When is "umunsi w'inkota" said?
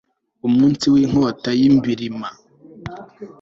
0.47-1.49